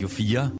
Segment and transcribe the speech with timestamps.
[0.00, 0.50] Radio 4.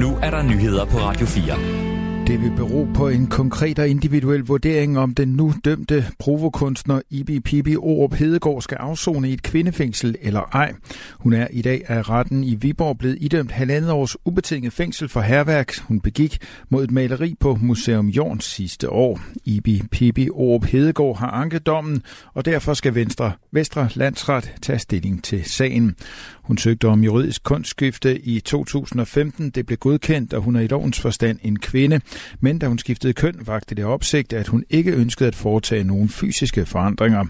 [0.00, 1.85] Nu er der nyheder på Radio 4.
[2.26, 7.40] Det vil bero på en konkret og individuel vurdering, om den nu dømte provokunstner Ibi
[7.40, 10.72] Pibi Orup Hedegaard skal afzone i et kvindefængsel eller ej.
[11.18, 15.20] Hun er i dag af retten i Viborg blevet idømt halvandet års ubetinget fængsel for
[15.20, 15.78] herværk.
[15.78, 16.38] Hun begik
[16.68, 19.20] mod et maleri på Museum Jorns sidste år.
[19.44, 22.02] Ibi Pibi Orup Hedegaard har anket dommen,
[22.34, 25.96] og derfor skal Venstre, Vestre Landsret tage stilling til sagen.
[26.42, 29.50] Hun søgte om juridisk kunstskifte i 2015.
[29.50, 32.00] Det blev godkendt, og hun er i lovens forstand en kvinde.
[32.40, 36.08] Men da hun skiftede køn, vagte det opsigt, at hun ikke ønskede at foretage nogen
[36.08, 37.24] fysiske forandringer.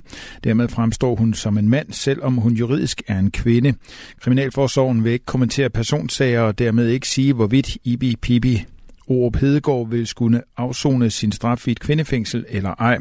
[0.45, 3.75] Dermed fremstår hun som en mand, selvom hun juridisk er en kvinde.
[4.21, 8.65] Kriminalforsorgen vil ikke kommentere personsager og dermed ikke sige, hvorvidt Ibi Pibi
[9.09, 12.99] Orup Hedegaard vil skulle afzone sin straf i et kvindefængsel eller ej.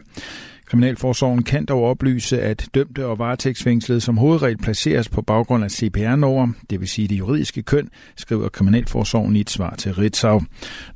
[0.66, 6.48] Kriminalforsorgen kan dog oplyse, at dømte og varetægtsfængslede som hovedregel placeres på baggrund af CPR-nummer,
[6.70, 10.42] det vil sige det juridiske køn, skriver Kriminalforsorgen i et svar til Ritzau.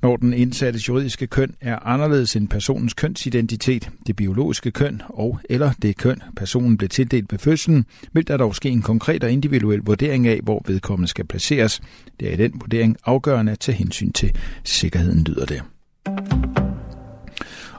[0.02, 5.72] Når den indsattes juridiske køn er anderledes end personens kønsidentitet, det biologiske køn og eller
[5.81, 9.80] det køn, personen blev tildelt ved fødslen, vil der dog ske en konkret og individuel
[9.80, 11.81] vurdering af, hvor vedkommende skal placeres.
[12.20, 15.62] Det er i den vurdering afgørende at tage hensyn til sikkerheden, lyder det.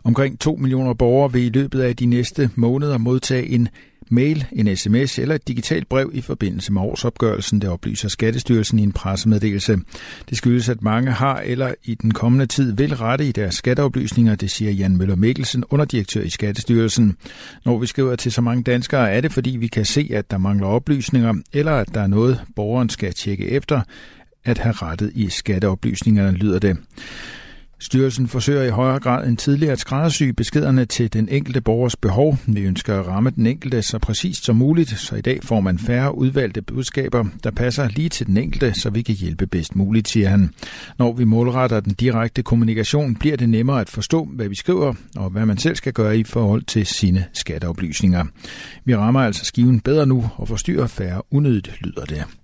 [0.05, 3.69] Omkring 2 millioner borgere vil i løbet af de næste måneder modtage en
[4.11, 8.83] mail, en sms eller et digitalt brev i forbindelse med årsopgørelsen, det oplyser Skattestyrelsen i
[8.83, 9.79] en pressemeddelelse.
[10.31, 14.35] Det skyldes, at mange har eller i den kommende tid vil rette i deres skatteoplysninger,
[14.35, 17.17] det siger Jan Møller Mikkelsen, underdirektør i Skattestyrelsen.
[17.65, 20.39] Når vi skriver til så mange danskere, er det fordi vi kan se, at der
[20.39, 23.81] mangler oplysninger, eller at der er noget, borgeren skal tjekke efter,
[24.45, 26.77] at have rettet i skatteoplysningerne, lyder det.
[27.83, 32.39] Styrelsen forsøger i højere grad end tidligere at skræddersy beskederne til den enkelte borgers behov.
[32.47, 35.79] Vi ønsker at ramme den enkelte så præcist som muligt, så i dag får man
[35.79, 40.09] færre udvalgte budskaber, der passer lige til den enkelte, så vi kan hjælpe bedst muligt,
[40.09, 40.51] siger han.
[40.99, 45.31] Når vi målretter den direkte kommunikation, bliver det nemmere at forstå, hvad vi skriver, og
[45.31, 48.25] hvad man selv skal gøre i forhold til sine skatteoplysninger.
[48.85, 52.40] Vi rammer altså skiven bedre nu og forstyrrer færre unødigt, lyder det.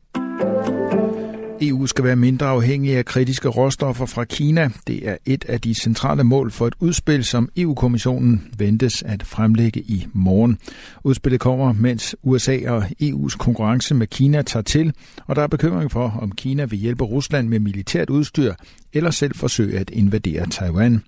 [1.61, 4.71] EU skal være mindre afhængig af kritiske råstoffer fra Kina.
[4.87, 9.81] Det er et af de centrale mål for et udspil, som EU-kommissionen ventes at fremlægge
[9.81, 10.59] i morgen.
[11.05, 14.93] Udspillet kommer, mens USA og EU's konkurrence med Kina tager til,
[15.27, 18.55] og der er bekymring for, om Kina vil hjælpe Rusland med militært udstyr
[18.93, 21.03] eller selv forsøge at invadere Taiwan.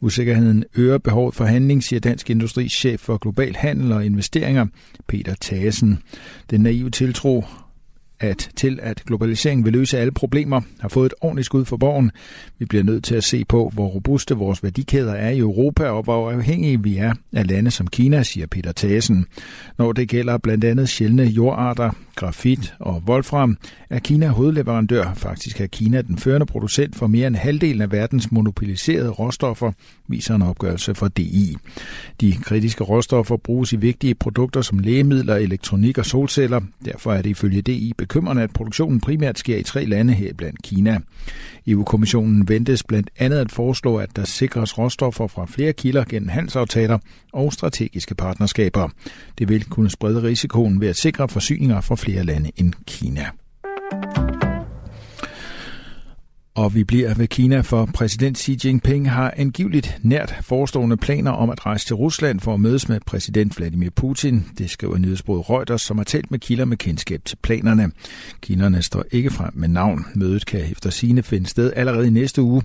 [0.00, 4.66] Usikkerheden øger behovet for handling, siger Dansk Industris chef for global handel og investeringer,
[5.06, 5.98] Peter Thasen.
[6.50, 7.44] Den naive tiltro
[8.20, 12.10] at til at globaliseringen vil løse alle problemer, har fået et ordentligt skud for borgen.
[12.58, 16.02] Vi bliver nødt til at se på, hvor robuste vores værdikæder er i Europa, og
[16.02, 19.26] hvor afhængige vi er af lande som Kina, siger Peter Thasen.
[19.78, 23.56] Når det gælder blandt andet sjældne jordarter, grafit og wolfram,
[23.90, 25.14] er Kina hovedleverandør.
[25.14, 29.72] Faktisk er Kina den førende producent for mere end halvdelen af verdens monopoliserede råstoffer,
[30.08, 31.56] viser en opgørelse fra DI.
[32.20, 36.60] De kritiske råstoffer bruges i vigtige produkter som lægemidler, elektronik og solceller.
[36.84, 40.62] Derfor er det ifølge DI bekymrende, at produktionen primært sker i tre lande her blandt
[40.62, 40.98] Kina.
[41.66, 46.98] EU-kommissionen ventes blandt andet at foreslå, at der sikres råstoffer fra flere kilder gennem handelsaftaler
[47.32, 48.88] og strategiske partnerskaber.
[49.38, 53.30] Det vil kunne sprede risikoen ved at sikre forsyninger fra flere lande end Kina.
[56.56, 61.50] Og vi bliver ved Kina, for præsident Xi Jinping har angiveligt nært forestående planer om
[61.50, 64.46] at rejse til Rusland for at mødes med præsident Vladimir Putin.
[64.58, 67.92] Det skriver nyhedsbruget Reuters, som har talt med kilder med kendskab til planerne.
[68.40, 70.06] Kinerne står ikke frem med navn.
[70.14, 72.62] Mødet kan efter sine finde sted allerede i næste uge.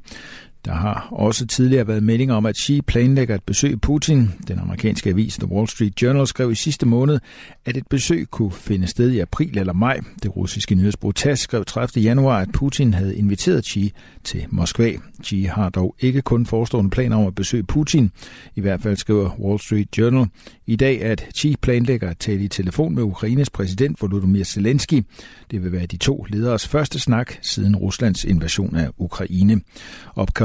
[0.66, 4.31] Der har også tidligere været meldinger om, at Xi planlægger at besøge Putin.
[4.47, 7.20] Den amerikanske avis The Wall Street Journal skrev i sidste måned,
[7.66, 10.00] at et besøg kunne finde sted i april eller maj.
[10.24, 12.03] Det russiske nyhedsbureau TASS skrev 30.
[12.03, 13.94] januar, at Putin havde inviteret Xi
[14.24, 14.92] til Moskva.
[15.24, 18.12] Xi har dog ikke kun forestående planer om at besøge Putin.
[18.56, 20.28] I hvert fald skriver Wall Street Journal
[20.68, 25.03] i dag, at Xi planlægger at tale i telefon med Ukraines præsident Volodymyr Zelensky.
[25.52, 29.62] Det vil være de to lederes første snak siden Ruslands invasion af Ukraine.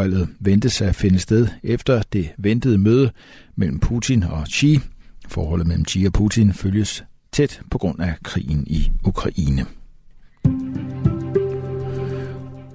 [0.05, 3.11] Opkaldet ventes at finde sted efter det ventede møde
[3.57, 4.79] mellem Putin og Xi.
[5.29, 9.67] Forholdet mellem Xi og Putin følges tæt på grund af krigen i Ukraine.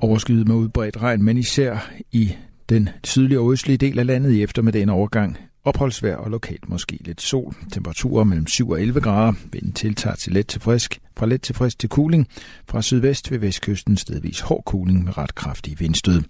[0.02, 2.32] Overskyet med udbredt regn, men især i
[2.70, 5.38] den sydlige og østlige del af landet i eftermiddagen overgang
[5.70, 7.56] Opholdsvejr og lokalt måske lidt sol.
[7.72, 9.34] Temperaturer mellem 7 og 11 grader.
[9.52, 11.00] Vinden tiltager til let til frisk.
[11.18, 12.28] Fra let til frisk til kuling.
[12.68, 16.22] Fra sydvest ved vestkysten stedvis hård kuling med ret kraftig vindstød.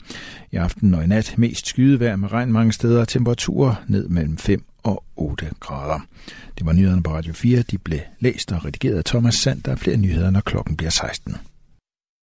[0.52, 3.06] I aften og i nat mest skydevejr med regn mange steder.
[3.06, 6.00] Temperaturer ned mellem 5 og 8 grader.
[6.58, 7.62] Det var nyhederne på Radio 4.
[7.62, 9.64] De blev læst og redigeret af Thomas Sand.
[9.64, 11.36] Der er flere nyheder, når klokken bliver 16.